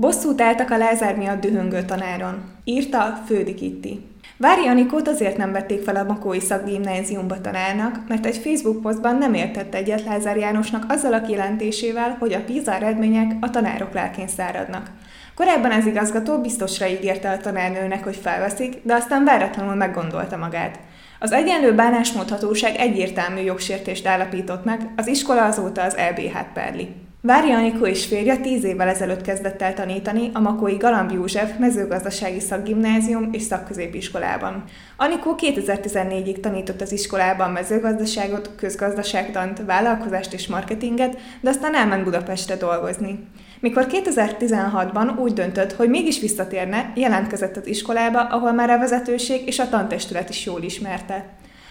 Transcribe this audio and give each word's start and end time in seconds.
Bosszút 0.00 0.40
álltak 0.40 0.70
a 0.70 0.76
Lázár 0.76 1.16
miatt 1.16 1.40
dühöngő 1.40 1.82
tanáron. 1.82 2.42
Írta 2.64 3.22
Fődi 3.26 3.54
Kitti. 3.54 4.06
Vári 4.36 4.66
Anikót 4.66 5.08
azért 5.08 5.36
nem 5.36 5.52
vették 5.52 5.82
fel 5.82 5.96
a 5.96 6.04
Makói 6.04 6.40
Szakgimnáziumba 6.40 7.40
tanárnak, 7.40 8.00
mert 8.08 8.26
egy 8.26 8.36
Facebook 8.36 8.80
posztban 8.80 9.16
nem 9.16 9.34
értett 9.34 9.74
egyet 9.74 10.04
Lázár 10.04 10.36
Jánosnak 10.36 10.84
azzal 10.88 11.12
a 11.12 11.20
kijelentésével, 11.20 12.16
hogy 12.18 12.32
a 12.32 12.44
PISA 12.44 12.74
eredmények 12.74 13.32
a 13.40 13.50
tanárok 13.50 13.92
lelkén 13.92 14.28
száradnak. 14.28 14.90
Korábban 15.34 15.70
az 15.70 15.86
igazgató 15.86 16.40
biztosra 16.40 16.86
ígérte 16.86 17.30
a 17.30 17.36
tanárnőnek, 17.36 18.04
hogy 18.04 18.16
felveszik, 18.16 18.74
de 18.82 18.94
aztán 18.94 19.24
váratlanul 19.24 19.74
meggondolta 19.74 20.36
magát. 20.36 20.78
Az 21.18 21.32
egyenlő 21.32 21.74
bánásmódhatóság 21.74 22.76
egyértelmű 22.76 23.40
jogsértést 23.40 24.06
állapított 24.06 24.64
meg, 24.64 24.92
az 24.96 25.06
iskola 25.06 25.44
azóta 25.44 25.82
az 25.82 25.96
LBH-t 26.10 26.52
perli. 26.52 27.06
Vári 27.20 27.50
Anikó 27.50 27.86
és 27.86 28.06
férje 28.06 28.36
tíz 28.36 28.64
évvel 28.64 28.88
ezelőtt 28.88 29.20
kezdett 29.20 29.62
el 29.62 29.74
tanítani 29.74 30.30
a 30.32 30.40
Makói 30.40 30.76
Galamb 30.76 31.10
József 31.10 31.58
mezőgazdasági 31.58 32.40
szakgimnázium 32.40 33.28
és 33.32 33.42
szakközépiskolában. 33.42 34.64
Anikó 34.96 35.34
2014-ig 35.38 36.40
tanított 36.40 36.80
az 36.80 36.92
iskolában 36.92 37.50
mezőgazdaságot, 37.50 38.50
közgazdaságtant, 38.56 39.62
vállalkozást 39.66 40.32
és 40.32 40.46
marketinget, 40.46 41.16
de 41.40 41.50
aztán 41.50 41.74
elment 41.74 42.04
Budapestre 42.04 42.56
dolgozni. 42.56 43.26
Mikor 43.60 43.86
2016-ban 43.90 45.18
úgy 45.18 45.32
döntött, 45.32 45.72
hogy 45.72 45.88
mégis 45.88 46.20
visszatérne, 46.20 46.92
jelentkezett 46.94 47.56
az 47.56 47.66
iskolába, 47.66 48.20
ahol 48.20 48.52
már 48.52 48.70
a 48.70 48.78
vezetőség 48.78 49.46
és 49.46 49.58
a 49.58 49.68
tantestület 49.68 50.28
is 50.28 50.46
jól 50.46 50.62
ismerte. 50.62 51.28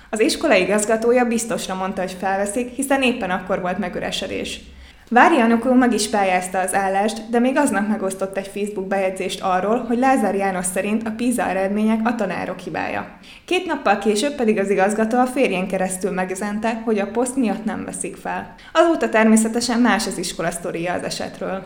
Az 0.09 0.19
iskola 0.19 0.55
igazgatója 0.55 1.25
biztosra 1.25 1.75
mondta, 1.75 2.01
hogy 2.01 2.15
felveszik, 2.19 2.69
hiszen 2.69 3.01
éppen 3.01 3.29
akkor 3.29 3.61
volt 3.61 3.77
megüresedés. 3.77 4.61
Vári 5.09 5.39
Anokó 5.39 5.73
meg 5.73 5.93
is 5.93 6.09
pályázta 6.09 6.59
az 6.59 6.73
állást, 6.73 7.29
de 7.29 7.39
még 7.39 7.57
aznap 7.57 7.87
megosztott 7.87 8.37
egy 8.37 8.47
Facebook 8.47 8.87
bejegyzést 8.87 9.41
arról, 9.41 9.85
hogy 9.87 9.97
Lázár 9.97 10.35
János 10.35 10.65
szerint 10.65 11.07
a 11.07 11.13
PISA 11.17 11.49
eredmények 11.49 11.99
a 12.03 12.15
tanárok 12.15 12.59
hibája. 12.59 13.17
Két 13.45 13.65
nappal 13.65 13.97
később 13.97 14.35
pedig 14.35 14.59
az 14.59 14.69
igazgató 14.69 15.17
a 15.17 15.25
férjén 15.25 15.67
keresztül 15.67 16.11
megüzente, 16.11 16.81
hogy 16.85 16.99
a 16.99 17.11
poszt 17.11 17.35
miatt 17.35 17.65
nem 17.65 17.85
veszik 17.85 18.15
fel. 18.15 18.55
Azóta 18.73 19.09
természetesen 19.09 19.79
más 19.79 20.07
az 20.07 20.17
iskola 20.17 20.51
sztoria 20.51 20.93
az 20.93 21.03
esetről. 21.03 21.63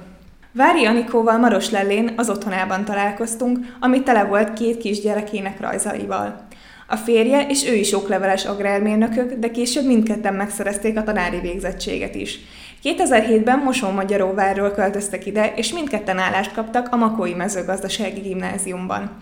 Vári 0.53 0.85
Anikóval 0.85 1.37
Maros 1.37 1.69
Lellén 1.69 2.13
az 2.15 2.29
otthonában 2.29 2.85
találkoztunk, 2.85 3.57
ami 3.79 4.03
tele 4.03 4.23
volt 4.23 4.53
két 4.53 4.77
kisgyerekének 4.77 5.59
rajzaival. 5.59 6.47
A 6.87 6.95
férje 6.95 7.47
és 7.47 7.67
ő 7.69 7.73
is 7.73 7.93
okleveles 7.93 8.45
agrármérnökök, 8.45 9.33
de 9.33 9.51
később 9.51 9.85
mindketten 9.85 10.33
megszerezték 10.33 10.97
a 10.97 11.03
tanári 11.03 11.39
végzettséget 11.39 12.15
is. 12.15 12.39
2007-ben 12.83 13.59
Mosonmagyaróvárról 13.59 14.71
költöztek 14.71 15.25
ide, 15.25 15.53
és 15.55 15.73
mindketten 15.73 16.17
állást 16.17 16.53
kaptak 16.53 16.87
a 16.91 16.95
Makói 16.95 17.33
mezőgazdasági 17.33 18.19
gimnáziumban. 18.19 19.17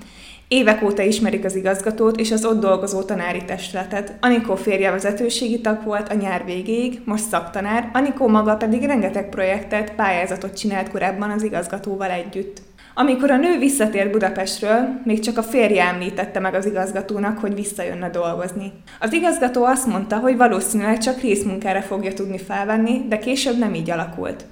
Évek 0.48 0.84
óta 0.84 1.02
ismerik 1.02 1.46
az 1.46 1.56
igazgatót 1.56 2.20
és 2.20 2.32
az 2.32 2.46
ott 2.46 2.60
dolgozó 2.60 3.02
tanári 3.02 3.46
testületet. 3.46 4.14
Anikó 4.22 4.56
férje 4.56 4.92
vezetőségi 4.92 5.62
tag 5.62 5.84
volt 5.84 6.10
a 6.10 6.14
nyár 6.14 6.46
végéig, 6.46 7.02
most 7.06 7.24
szaktanár, 7.24 7.90
Anikó 7.94 8.28
maga 8.28 8.56
pedig 8.56 8.84
rengeteg 8.84 9.30
projektet, 9.30 9.96
pályázatot 9.96 10.58
csinált 10.58 10.90
korábban 10.90 11.30
az 11.30 11.44
igazgatóval 11.44 12.10
együtt. 12.10 12.69
Amikor 13.00 13.32
a 13.32 13.38
nő 13.38 13.58
visszatért 13.58 14.12
Budapestről, 14.12 15.00
még 15.04 15.20
csak 15.20 15.38
a 15.38 15.44
férje 15.44 15.84
említette 15.84 16.40
meg 16.40 16.54
az 16.54 16.66
igazgatónak, 16.66 17.38
hogy 17.38 17.54
visszajönne 17.54 18.10
dolgozni. 18.10 18.72
Az 19.00 19.14
igazgató 19.14 19.64
azt 19.64 19.88
mondta, 19.88 20.18
hogy 20.18 20.38
valószínűleg 20.38 20.98
csak 20.98 21.22
részmunkára 21.22 21.82
fogja 21.82 22.14
tudni 22.14 22.38
felvenni, 22.38 23.06
de 23.08 23.18
később 23.18 23.58
nem 23.58 23.74
így 23.74 23.90
alakult. 23.90 24.46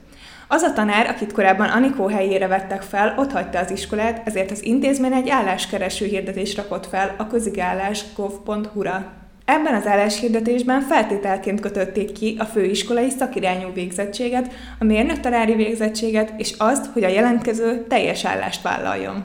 Az 0.48 0.62
a 0.62 0.74
tanár, 0.74 1.10
akit 1.10 1.32
korábban 1.32 1.70
Anikó 1.70 2.08
helyére 2.08 2.48
vettek 2.48 2.82
fel, 2.82 3.16
ott 3.18 3.32
hagyta 3.32 3.60
az 3.60 3.72
iskolát, 3.72 4.28
ezért 4.28 4.52
az 4.52 4.64
intézmény 4.64 5.14
egy 5.14 5.30
álláskereső 5.30 6.06
hirdetést 6.06 6.58
rakott 6.58 6.88
fel 6.88 7.16
a 7.18 7.28
közigállás.gov.hu-ra. 7.28 9.27
Ebben 9.50 9.74
az 9.74 9.88
álláshirdetésben 9.88 10.82
feltételként 10.82 11.60
kötötték 11.60 12.12
ki 12.12 12.36
a 12.40 12.44
főiskolai 12.44 13.10
szakirányú 13.10 13.74
végzettséget, 13.74 14.54
a 14.80 14.84
mérnöktanári 14.84 15.54
végzettséget 15.56 16.34
és 16.38 16.54
azt, 16.58 16.86
hogy 16.86 17.04
a 17.04 17.08
jelentkező 17.08 17.86
teljes 17.90 18.26
állást 18.26 18.62
vállaljon. 18.62 19.24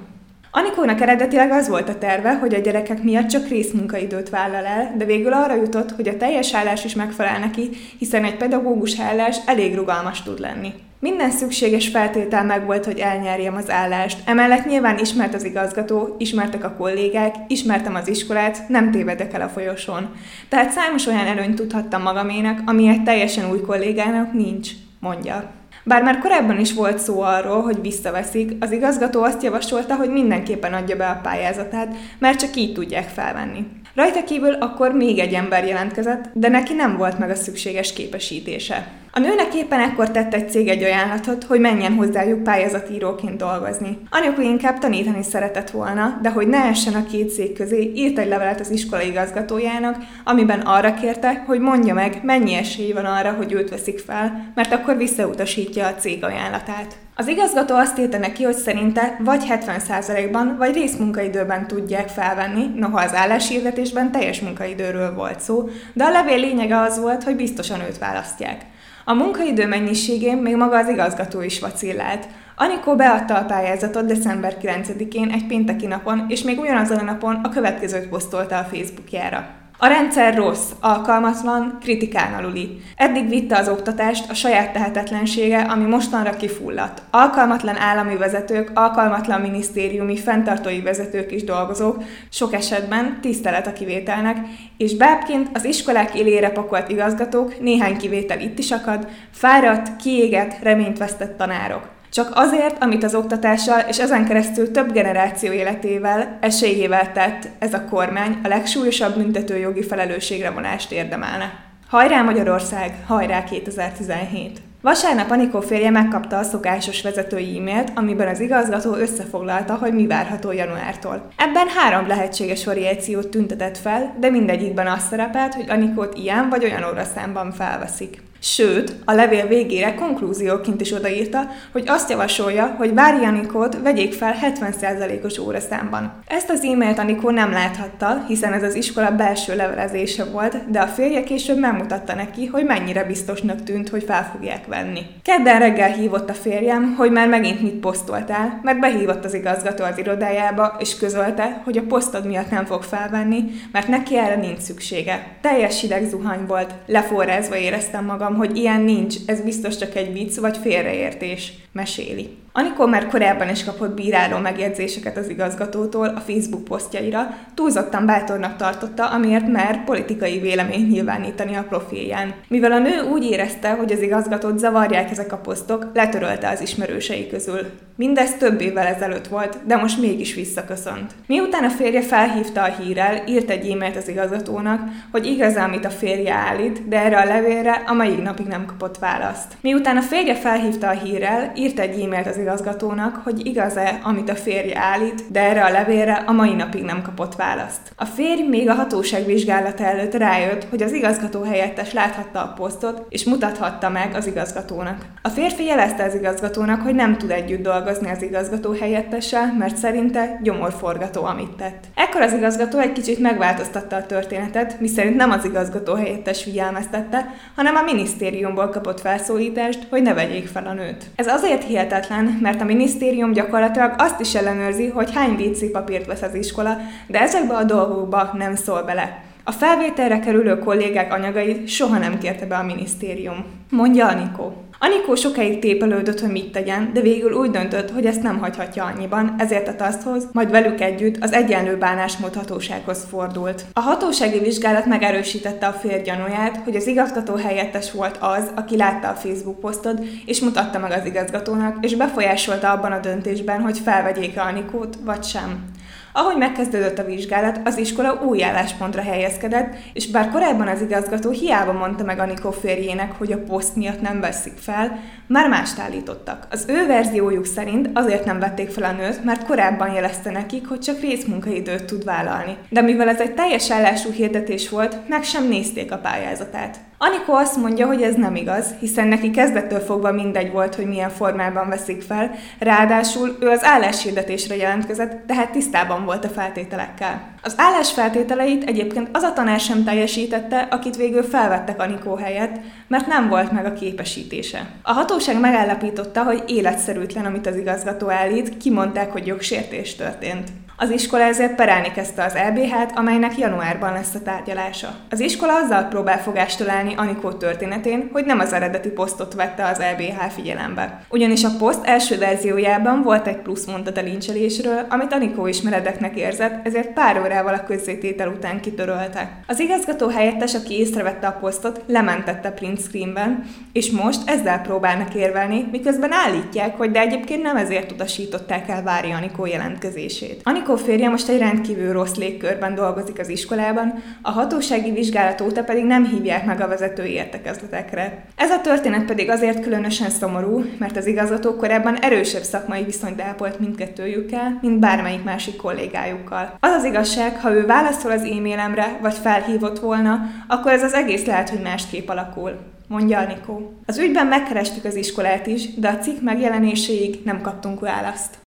Anikónak 0.50 1.00
eredetileg 1.00 1.50
az 1.50 1.68
volt 1.68 1.88
a 1.88 1.98
terve, 1.98 2.34
hogy 2.34 2.54
a 2.54 2.60
gyerekek 2.60 3.02
miatt 3.02 3.26
csak 3.26 3.48
részmunkaidőt 3.48 4.30
vállal 4.30 4.64
el, 4.64 4.94
de 4.96 5.04
végül 5.04 5.32
arra 5.32 5.54
jutott, 5.54 5.90
hogy 5.90 6.08
a 6.08 6.16
teljes 6.16 6.54
állás 6.54 6.84
is 6.84 6.94
megfelel 6.94 7.38
neki, 7.38 7.70
hiszen 7.98 8.24
egy 8.24 8.36
pedagógus 8.36 9.00
állás 9.00 9.36
elég 9.46 9.74
rugalmas 9.74 10.22
tud 10.22 10.38
lenni. 10.38 10.72
Minden 11.02 11.30
szükséges 11.30 11.88
feltétel 11.88 12.44
megvolt, 12.44 12.84
hogy 12.84 12.98
elnyerjem 12.98 13.56
az 13.56 13.70
állást. 13.70 14.18
Emellett 14.24 14.66
nyilván 14.66 14.98
ismert 14.98 15.34
az 15.34 15.44
igazgató, 15.44 16.16
ismertek 16.18 16.64
a 16.64 16.74
kollégák, 16.78 17.34
ismertem 17.46 17.94
az 17.94 18.08
iskolát, 18.08 18.68
nem 18.68 18.90
tévedek 18.90 19.32
el 19.32 19.40
a 19.40 19.48
folyosón. 19.48 20.10
Tehát 20.48 20.70
számos 20.70 21.06
olyan 21.06 21.26
előnyt 21.26 21.54
tudhattam 21.54 22.02
magaménak, 22.02 22.60
ami 22.66 22.88
egy 22.88 23.02
teljesen 23.02 23.50
új 23.50 23.60
kollégának 23.60 24.32
nincs, 24.32 24.70
mondja. 25.00 25.50
Bár 25.84 26.02
már 26.02 26.18
korábban 26.18 26.60
is 26.60 26.74
volt 26.74 26.98
szó 26.98 27.20
arról, 27.20 27.62
hogy 27.62 27.80
visszaveszik, 27.80 28.52
az 28.60 28.72
igazgató 28.72 29.22
azt 29.22 29.42
javasolta, 29.42 29.94
hogy 29.94 30.10
mindenképpen 30.10 30.74
adja 30.74 30.96
be 30.96 31.08
a 31.08 31.20
pályázatát, 31.22 31.94
mert 32.18 32.38
csak 32.38 32.56
így 32.56 32.72
tudják 32.72 33.08
felvenni. 33.08 33.66
Rajta 33.94 34.24
kívül 34.24 34.52
akkor 34.52 34.92
még 34.92 35.18
egy 35.18 35.34
ember 35.34 35.66
jelentkezett, 35.66 36.24
de 36.32 36.48
neki 36.48 36.74
nem 36.74 36.96
volt 36.96 37.18
meg 37.18 37.30
a 37.30 37.34
szükséges 37.34 37.92
képesítése. 37.92 38.90
A 39.14 39.18
nőnek 39.18 39.54
éppen 39.54 39.80
ekkor 39.80 40.10
tett 40.10 40.34
egy 40.34 40.50
cég 40.50 40.68
egy 40.68 40.82
ajánlatot, 40.82 41.44
hogy 41.44 41.60
menjen 41.60 41.94
hozzájuk 41.94 42.42
pályázatíróként 42.42 43.36
dolgozni. 43.36 43.98
Anyuka 44.10 44.42
inkább 44.42 44.78
tanítani 44.78 45.22
szeretett 45.22 45.70
volna, 45.70 46.18
de 46.22 46.30
hogy 46.30 46.46
ne 46.46 46.58
essen 46.58 46.94
a 46.94 47.06
két 47.06 47.32
cég 47.34 47.52
közé, 47.52 47.92
írt 47.94 48.18
egy 48.18 48.28
levelet 48.28 48.60
az 48.60 48.70
iskola 48.70 49.02
igazgatójának, 49.02 49.96
amiben 50.24 50.60
arra 50.60 50.94
kérte, 50.94 51.42
hogy 51.46 51.60
mondja 51.60 51.94
meg, 51.94 52.20
mennyi 52.22 52.54
esély 52.54 52.92
van 52.92 53.04
arra, 53.04 53.32
hogy 53.32 53.52
őt 53.52 53.70
veszik 53.70 53.98
fel, 53.98 54.52
mert 54.54 54.72
akkor 54.72 54.96
visszautasítja 54.96 55.86
a 55.86 55.94
cég 55.94 56.24
ajánlatát. 56.24 56.96
Az 57.22 57.28
igazgató 57.28 57.74
azt 57.74 57.98
írta 57.98 58.18
neki, 58.18 58.42
hogy 58.42 58.54
szerinte 58.54 59.16
vagy 59.24 59.44
70%-ban, 59.48 60.56
vagy 60.58 60.74
részmunkaidőben 60.74 61.66
tudják 61.66 62.08
felvenni, 62.08 62.66
noha 62.76 63.00
az 63.00 63.14
álláshirdetésben 63.14 64.12
teljes 64.12 64.40
munkaidőről 64.40 65.14
volt 65.14 65.40
szó, 65.40 65.68
de 65.92 66.04
a 66.04 66.10
levél 66.10 66.38
lényege 66.38 66.80
az 66.80 67.00
volt, 67.00 67.22
hogy 67.22 67.36
biztosan 67.36 67.80
őt 67.80 67.98
választják. 67.98 68.66
A 69.04 69.14
munkaidő 69.14 69.66
mennyiségén 69.66 70.36
még 70.36 70.56
maga 70.56 70.78
az 70.78 70.88
igazgató 70.88 71.40
is 71.40 71.60
vacillált. 71.60 72.26
Anikó 72.56 72.96
beadta 72.96 73.34
a 73.34 73.44
pályázatot 73.44 74.06
december 74.06 74.56
9-én 74.62 75.30
egy 75.30 75.46
pénteki 75.46 75.86
napon, 75.86 76.24
és 76.28 76.42
még 76.42 76.58
ugyanazon 76.58 76.98
a 76.98 77.02
napon 77.02 77.34
a 77.34 77.48
következőt 77.48 78.08
posztolta 78.08 78.58
a 78.58 78.68
Facebookjára. 78.72 79.61
A 79.82 79.86
rendszer 79.86 80.34
rossz, 80.34 80.70
alkalmatlan, 80.80 81.78
kritikán 81.80 82.34
aluli. 82.34 82.80
Eddig 82.96 83.28
vitte 83.28 83.58
az 83.58 83.68
oktatást 83.68 84.30
a 84.30 84.34
saját 84.34 84.72
tehetetlensége, 84.72 85.60
ami 85.60 85.84
mostanra 85.84 86.36
kifulladt. 86.36 87.02
Alkalmatlan 87.10 87.76
állami 87.76 88.16
vezetők, 88.16 88.70
alkalmatlan 88.74 89.40
minisztériumi, 89.40 90.16
fenntartói 90.16 90.80
vezetők 90.80 91.32
is 91.32 91.44
dolgozók, 91.44 92.02
sok 92.30 92.52
esetben 92.52 93.18
tisztelet 93.20 93.66
a 93.66 93.72
kivételnek, 93.72 94.36
és 94.76 94.96
bábként 94.96 95.48
az 95.52 95.64
iskolák 95.64 96.14
élére 96.14 96.50
pakolt 96.50 96.88
igazgatók, 96.88 97.60
néhány 97.60 97.96
kivétel 97.96 98.40
itt 98.40 98.58
is 98.58 98.70
akad, 98.70 99.08
fáradt, 99.30 99.96
kiégett, 99.96 100.58
reményt 100.62 100.98
vesztett 100.98 101.36
tanárok. 101.36 102.01
Csak 102.12 102.30
azért, 102.34 102.82
amit 102.82 103.04
az 103.04 103.14
oktatással 103.14 103.80
és 103.88 103.98
ezen 103.98 104.24
keresztül 104.24 104.70
több 104.70 104.92
generáció 104.92 105.52
életével, 105.52 106.38
esélyével 106.40 107.12
tett 107.12 107.48
ez 107.58 107.74
a 107.74 107.84
kormány, 107.84 108.38
a 108.44 108.48
legsúlyosabb 108.48 109.16
büntetőjogi 109.16 109.82
felelősségre 109.82 110.50
vonást 110.50 110.92
érdemelne. 110.92 111.52
Hajrá 111.88 112.22
Magyarország, 112.22 112.94
hajrá 113.06 113.44
2017! 113.44 114.60
Vasárnap 114.80 115.30
Anikó 115.30 115.60
férje 115.60 115.90
megkapta 115.90 116.38
a 116.38 116.42
szokásos 116.42 117.02
vezetői 117.02 117.58
e-mailt, 117.58 117.92
amiben 117.94 118.28
az 118.28 118.40
igazgató 118.40 118.94
összefoglalta, 118.94 119.74
hogy 119.74 119.94
mi 119.94 120.06
várható 120.06 120.52
januártól. 120.52 121.28
Ebben 121.36 121.68
három 121.68 122.06
lehetséges 122.06 122.64
variációt 122.64 123.28
tüntetett 123.28 123.78
fel, 123.78 124.14
de 124.20 124.30
mindegyikben 124.30 124.86
az 124.86 125.06
szerepelt, 125.10 125.54
hogy 125.54 125.70
Anikót 125.70 126.14
ilyen 126.14 126.48
vagy 126.48 126.64
olyan 126.64 126.84
óraszámban 126.84 127.52
felveszik. 127.52 128.22
Sőt, 128.44 128.96
a 129.04 129.12
levél 129.12 129.46
végére 129.46 129.94
konklúzióként 129.94 130.80
is 130.80 130.92
odaírta, 130.92 131.48
hogy 131.72 131.84
azt 131.86 132.10
javasolja, 132.10 132.74
hogy 132.78 132.94
Vári 132.94 133.24
Anikót 133.24 133.78
vegyék 133.82 134.12
fel 134.12 134.34
70%-os 134.42 135.38
óraszámban. 135.38 136.22
Ezt 136.26 136.50
az 136.50 136.64
e-mailt 136.64 136.98
Anikó 136.98 137.30
nem 137.30 137.50
láthatta, 137.50 138.24
hiszen 138.28 138.52
ez 138.52 138.62
az 138.62 138.74
iskola 138.74 139.10
belső 139.10 139.56
levelezése 139.56 140.24
volt, 140.24 140.70
de 140.70 140.80
a 140.80 140.86
férje 140.86 141.22
később 141.22 141.58
megmutatta 141.58 142.14
neki, 142.14 142.46
hogy 142.46 142.64
mennyire 142.64 143.04
biztosnak 143.04 143.62
tűnt, 143.62 143.88
hogy 143.88 144.02
fel 144.02 144.30
fogják 144.32 144.66
venni. 144.66 145.00
Kedden 145.22 145.58
reggel 145.58 145.92
hívott 145.92 146.30
a 146.30 146.34
férjem, 146.34 146.94
hogy 146.98 147.10
már 147.10 147.28
megint 147.28 147.62
mit 147.62 147.74
posztoltál, 147.74 148.60
mert 148.62 148.80
behívott 148.80 149.24
az 149.24 149.34
igazgató 149.34 149.84
az 149.84 149.98
irodájába, 149.98 150.76
és 150.78 150.96
közölte, 150.96 151.60
hogy 151.64 151.78
a 151.78 151.86
posztod 151.88 152.26
miatt 152.26 152.50
nem 152.50 152.64
fog 152.64 152.82
felvenni, 152.82 153.44
mert 153.72 153.88
neki 153.88 154.18
erre 154.18 154.36
nincs 154.36 154.60
szüksége. 154.60 155.26
Teljes 155.40 155.80
hideg 155.80 156.08
zuhany 156.08 156.46
volt, 156.46 156.74
leforrázva 156.86 157.56
éreztem 157.56 158.04
magam, 158.04 158.30
magam, 158.32 158.48
hogy 158.48 158.56
ilyen 158.56 158.80
nincs, 158.80 159.16
ez 159.26 159.40
biztos 159.40 159.76
csak 159.76 159.94
egy 159.94 160.12
vicc 160.12 160.36
vagy 160.36 160.56
félreértés, 160.56 161.52
meséli. 161.72 162.40
Anikó 162.54 162.86
már 162.86 163.06
korábban 163.06 163.48
is 163.48 163.64
kapott 163.64 163.94
bíráló 163.94 164.38
megjegyzéseket 164.38 165.16
az 165.16 165.28
igazgatótól 165.28 166.06
a 166.06 166.20
Facebook 166.20 166.64
posztjaira, 166.64 167.36
túlzottan 167.54 168.06
bátornak 168.06 168.56
tartotta, 168.56 169.06
amiért 169.06 169.48
már 169.48 169.84
politikai 169.84 170.38
véleményt 170.38 170.90
nyilvánítani 170.90 171.54
a 171.54 171.66
profilján. 171.68 172.34
Mivel 172.48 172.72
a 172.72 172.78
nő 172.78 173.00
úgy 173.12 173.24
érezte, 173.24 173.70
hogy 173.70 173.92
az 173.92 174.02
igazgatót 174.02 174.58
zavarják 174.58 175.10
ezek 175.10 175.32
a 175.32 175.36
posztok, 175.36 175.86
letörölte 175.94 176.48
az 176.48 176.60
ismerősei 176.60 177.28
közül. 177.28 177.60
Mindez 177.96 178.34
több 178.34 178.60
évvel 178.60 178.86
ezelőtt 178.86 179.26
volt, 179.26 179.58
de 179.66 179.76
most 179.76 180.00
mégis 180.00 180.34
visszaköszönt. 180.34 181.14
Miután 181.26 181.64
a 181.64 181.70
férje 181.70 182.02
felhívta 182.02 182.62
a 182.62 182.74
hírrel, 182.80 183.22
írt 183.26 183.50
egy 183.50 183.70
e-mailt 183.70 183.96
az 183.96 184.08
igazgatónak, 184.08 184.80
hogy 185.10 185.26
igaz, 185.26 185.56
amit 185.56 185.84
a 185.84 185.90
férje 185.90 186.34
állít, 186.34 186.88
de 186.88 186.98
erre 186.98 187.18
a 187.18 187.24
levélre 187.24 187.82
a 187.86 187.92
mai 187.92 188.21
napig 188.22 188.46
nem 188.46 188.66
kapott 188.66 188.98
választ. 188.98 189.56
Miután 189.60 189.96
a 189.96 190.02
férje 190.02 190.34
felhívta 190.34 190.88
a 190.88 190.90
hírrel, 190.90 191.52
írt 191.56 191.78
egy 191.78 192.00
e-mailt 192.00 192.26
az 192.26 192.38
igazgatónak, 192.38 193.20
hogy 193.24 193.46
igaz-e, 193.46 194.00
amit 194.02 194.30
a 194.30 194.34
férje 194.34 194.78
állít, 194.78 195.24
de 195.30 195.40
erre 195.40 195.64
a 195.64 195.70
levélre 195.70 196.12
a 196.26 196.32
mai 196.32 196.54
napig 196.54 196.82
nem 196.82 197.02
kapott 197.02 197.34
választ. 197.34 197.92
A 197.96 198.04
férj 198.04 198.42
még 198.42 198.68
a 198.68 198.74
hatóság 198.74 199.24
vizsgálata 199.24 199.84
előtt 199.84 200.14
rájött, 200.14 200.66
hogy 200.70 200.82
az 200.82 200.92
igazgató 200.92 201.42
helyettes 201.42 201.92
láthatta 201.92 202.42
a 202.42 202.52
posztot, 202.56 203.06
és 203.08 203.24
mutathatta 203.24 203.88
meg 203.88 204.14
az 204.14 204.26
igazgatónak. 204.26 205.06
A 205.22 205.28
férfi 205.28 205.64
jelezte 205.64 206.04
az 206.04 206.14
igazgatónak, 206.14 206.80
hogy 206.80 206.94
nem 206.94 207.16
tud 207.16 207.30
együtt 207.30 207.62
dolgozni 207.62 208.10
az 208.10 208.22
igazgató 208.22 208.72
helyettessel, 208.72 209.54
mert 209.58 209.76
szerinte 209.76 210.38
gyomorforgató, 210.42 211.24
amit 211.24 211.56
tett. 211.56 211.84
Ekkor 211.94 212.20
az 212.20 212.32
igazgató 212.32 212.78
egy 212.78 212.92
kicsit 212.92 213.18
megváltoztatta 213.18 213.96
a 213.96 214.06
történetet, 214.06 214.80
miszerint 214.80 215.16
nem 215.16 215.30
az 215.30 215.44
igazgató 215.44 215.94
helyettes 215.94 216.42
figyelmeztette, 216.42 217.34
hanem 217.56 217.76
a 217.76 217.82
minisztériumból 218.12 218.68
kapott 218.68 219.00
felszólítást, 219.00 219.86
hogy 219.90 220.02
ne 220.02 220.14
vegyék 220.14 220.46
fel 220.46 220.66
a 220.66 220.72
nőt. 220.72 221.04
Ez 221.16 221.26
azért 221.26 221.64
hihetetlen, 221.64 222.38
mert 222.42 222.60
a 222.60 222.64
minisztérium 222.64 223.32
gyakorlatilag 223.32 223.94
azt 223.98 224.20
is 224.20 224.34
ellenőrzi, 224.34 224.88
hogy 224.88 225.14
hány 225.14 225.30
WC 225.30 225.70
papírt 225.70 226.06
vesz 226.06 226.22
az 226.22 226.34
iskola, 226.34 226.76
de 227.06 227.20
ezekbe 227.20 227.54
a 227.54 227.64
dolgokba 227.64 228.30
nem 228.32 228.54
szól 228.54 228.82
bele. 228.82 229.22
A 229.44 229.52
felvételre 229.52 230.20
kerülő 230.20 230.58
kollégák 230.58 231.12
anyagait 231.12 231.68
soha 231.68 231.98
nem 231.98 232.18
kérte 232.18 232.46
be 232.46 232.56
a 232.56 232.62
minisztérium. 232.62 233.44
Mondja 233.70 234.06
Anikó. 234.06 234.62
Anikó 234.78 235.14
sokáig 235.14 235.58
tépelődött, 235.58 236.20
hogy 236.20 236.30
mit 236.30 236.52
tegyen, 236.52 236.90
de 236.92 237.00
végül 237.00 237.32
úgy 237.32 237.50
döntött, 237.50 237.90
hogy 237.90 238.06
ezt 238.06 238.22
nem 238.22 238.38
hagyhatja 238.38 238.84
annyiban, 238.84 239.34
ezért 239.38 239.68
a 239.68 239.76
taszthoz, 239.76 240.28
majd 240.32 240.50
velük 240.50 240.80
együtt 240.80 241.22
az 241.22 241.32
egyenlő 241.32 241.76
bánásmód 241.76 242.34
hatósághoz 242.34 243.06
fordult. 243.10 243.64
A 243.72 243.80
hatósági 243.80 244.38
vizsgálat 244.38 244.86
megerősítette 244.86 245.66
a 245.66 245.72
férj 245.72 246.02
gyanúját, 246.02 246.56
hogy 246.64 246.76
az 246.76 246.86
igazgató 246.86 247.34
helyettes 247.34 247.92
volt 247.92 248.16
az, 248.20 248.50
aki 248.54 248.76
látta 248.76 249.08
a 249.08 249.14
Facebook 249.14 249.60
posztot, 249.60 250.00
és 250.26 250.40
mutatta 250.40 250.78
meg 250.78 250.90
az 250.90 251.06
igazgatónak, 251.06 251.84
és 251.84 251.94
befolyásolta 251.94 252.70
abban 252.70 252.92
a 252.92 253.00
döntésben, 253.00 253.60
hogy 253.60 253.78
felvegyék-e 253.78 254.42
Anikót, 254.42 254.96
vagy 255.04 255.24
sem. 255.24 255.70
Ahogy 256.12 256.36
megkezdődött 256.36 256.98
a 256.98 257.04
vizsgálat, 257.04 257.60
az 257.64 257.76
iskola 257.76 258.22
új 258.24 258.44
álláspontra 258.44 259.02
helyezkedett, 259.02 259.74
és 259.92 260.10
bár 260.10 260.30
korábban 260.30 260.68
az 260.68 260.80
igazgató 260.80 261.30
hiába 261.30 261.72
mondta 261.72 262.04
meg 262.04 262.18
Anikó 262.18 262.50
férjének, 262.50 263.12
hogy 263.18 263.32
a 263.32 263.42
poszt 263.42 263.76
miatt 263.76 264.00
nem 264.00 264.20
veszik 264.20 264.56
fel, 264.56 264.98
már 265.26 265.48
mást 265.48 265.78
állítottak. 265.78 266.46
Az 266.50 266.64
ő 266.68 266.86
verziójuk 266.86 267.44
szerint 267.44 267.90
azért 267.92 268.24
nem 268.24 268.38
vették 268.38 268.70
fel 268.70 268.84
a 268.84 268.92
nőt, 268.92 269.24
mert 269.24 269.46
korábban 269.46 269.92
jelezte 269.92 270.30
nekik, 270.30 270.68
hogy 270.68 270.80
csak 270.80 271.00
részmunkaidőt 271.00 271.84
tud 271.84 272.04
vállalni. 272.04 272.56
De 272.68 272.80
mivel 272.80 273.08
ez 273.08 273.20
egy 273.20 273.34
teljes 273.34 273.70
állású 273.70 274.10
hirdetés 274.10 274.68
volt, 274.68 275.08
meg 275.08 275.22
sem 275.22 275.48
nézték 275.48 275.92
a 275.92 275.98
pályázatát. 275.98 276.76
Anikó 277.04 277.34
azt 277.34 277.56
mondja, 277.56 277.86
hogy 277.86 278.02
ez 278.02 278.14
nem 278.14 278.34
igaz, 278.34 278.74
hiszen 278.80 279.08
neki 279.08 279.30
kezdettől 279.30 279.80
fogva 279.80 280.12
mindegy 280.12 280.52
volt, 280.52 280.74
hogy 280.74 280.86
milyen 280.86 281.10
formában 281.10 281.68
veszik 281.68 282.02
fel, 282.02 282.30
ráadásul 282.58 283.36
ő 283.40 283.48
az 283.48 283.64
álláshirdetésre 283.64 284.56
jelentkezett, 284.56 285.26
tehát 285.26 285.50
tisztában 285.50 286.04
volt 286.04 286.24
a 286.24 286.28
feltételekkel. 286.28 287.31
Az 287.44 287.54
állás 287.56 287.92
feltételeit 287.92 288.64
egyébként 288.64 289.08
az 289.12 289.22
a 289.22 289.32
tanár 289.32 289.60
sem 289.60 289.84
teljesítette, 289.84 290.68
akit 290.70 290.96
végül 290.96 291.22
felvettek 291.22 291.80
Anikó 291.80 292.14
helyett, 292.14 292.56
mert 292.88 293.06
nem 293.06 293.28
volt 293.28 293.52
meg 293.52 293.64
a 293.64 293.72
képesítése. 293.72 294.70
A 294.82 294.92
hatóság 294.92 295.40
megállapította, 295.40 296.22
hogy 296.22 296.42
életszerűtlen, 296.46 297.24
amit 297.24 297.46
az 297.46 297.56
igazgató 297.56 298.10
állít, 298.10 298.56
kimondták, 298.56 299.12
hogy 299.12 299.26
jogsértés 299.26 299.94
történt. 299.94 300.48
Az 300.82 300.90
iskola 300.90 301.22
ezért 301.22 301.54
perelni 301.54 301.90
kezdte 301.90 302.24
az 302.24 302.34
EBH-t, 302.34 302.98
amelynek 302.98 303.38
januárban 303.38 303.92
lesz 303.92 304.14
a 304.14 304.22
tárgyalása. 304.22 304.94
Az 305.10 305.20
iskola 305.20 305.54
azzal 305.54 305.82
próbál 305.82 306.18
fogást 306.18 306.58
találni 306.58 306.94
Anikó 306.96 307.32
történetén, 307.32 308.08
hogy 308.12 308.24
nem 308.24 308.38
az 308.38 308.52
eredeti 308.52 308.88
posztot 308.88 309.34
vette 309.34 309.66
az 309.66 309.80
EBH 309.80 310.30
figyelembe. 310.34 311.04
Ugyanis 311.08 311.44
a 311.44 311.56
poszt 311.58 311.84
első 311.84 312.18
verziójában 312.18 313.02
volt 313.02 313.26
egy 313.26 313.36
plusz 313.36 313.66
mondat 313.66 313.96
a 313.96 314.02
lincselésről, 314.02 314.86
amit 314.88 315.12
Anikó 315.12 315.46
is 315.46 315.62
meredeknek 315.62 316.16
érzett, 316.16 316.66
ezért 316.66 316.92
pár 316.92 317.20
órával 317.32 317.54
a 317.54 317.64
közzététel 317.64 318.28
után 318.28 318.60
kitörölte. 318.60 319.42
Az 319.46 319.60
igazgató 319.60 320.08
helyettes, 320.08 320.54
aki 320.54 320.78
észrevette 320.78 321.26
a 321.26 321.38
posztot, 321.40 321.82
lementette 321.86 322.50
print 322.50 322.80
screenben, 322.80 323.44
és 323.72 323.90
most 323.90 324.20
ezzel 324.28 324.60
próbálnak 324.60 325.14
érvelni, 325.14 325.68
miközben 325.70 326.12
állítják, 326.12 326.76
hogy 326.76 326.90
de 326.90 327.00
egyébként 327.00 327.42
nem 327.42 327.56
ezért 327.56 327.92
utasították 327.92 328.68
el 328.68 328.82
Vári 328.82 329.10
Anikó 329.10 329.46
jelentkezését. 329.46 330.40
Anikó 330.44 330.76
férje 330.76 331.08
most 331.08 331.28
egy 331.28 331.38
rendkívül 331.38 331.92
rossz 331.92 332.14
légkörben 332.14 332.74
dolgozik 332.74 333.18
az 333.18 333.28
iskolában, 333.28 334.02
a 334.22 334.30
hatósági 334.30 334.90
vizsgálat 334.90 335.40
óta 335.40 335.64
pedig 335.64 335.84
nem 335.84 336.06
hívják 336.06 336.44
meg 336.44 336.60
a 336.60 336.68
vezetői 336.68 337.12
értekezletekre. 337.12 338.24
Ez 338.36 338.50
a 338.50 338.60
történet 338.60 339.04
pedig 339.04 339.30
azért 339.30 339.62
különösen 339.62 340.10
szomorú, 340.10 340.64
mert 340.78 340.96
az 340.96 341.06
igazgató 341.06 341.56
korábban 341.56 341.98
erősebb 341.98 342.42
szakmai 342.42 342.82
viszonyt 342.84 343.20
ápolt 343.20 343.58
mindkettőjükkel, 343.58 344.58
mint 344.62 344.78
bármelyik 344.78 345.24
másik 345.24 345.56
kollégájukkal. 345.56 346.56
Az 346.60 346.72
az 346.72 346.84
igazság, 347.22 347.40
ha 347.40 347.52
ő 347.52 347.66
válaszol 347.66 348.10
az 348.10 348.22
e-mailemre, 348.22 348.98
vagy 349.02 349.14
felhívott 349.14 349.78
volna, 349.78 350.20
akkor 350.48 350.72
ez 350.72 350.82
az 350.82 350.92
egész 350.92 351.24
lehet, 351.24 351.50
hogy 351.50 351.60
másképp 351.60 352.08
alakul 352.08 352.58
mondja 352.88 353.18
Anikó. 353.18 353.72
Az 353.86 353.98
ügyben 353.98 354.26
megkerestük 354.26 354.84
az 354.84 354.94
iskolát 354.94 355.46
is, 355.46 355.74
de 355.74 355.88
a 355.88 355.98
cikk 355.98 356.20
megjelenéséig 356.20 357.20
nem 357.24 357.40
kaptunk 357.40 357.80
választ. 357.80 358.41